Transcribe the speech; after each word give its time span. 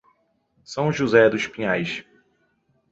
São 0.63 0.91
José 0.91 1.29
Dos 1.29 1.45
Pinhais 1.45 2.03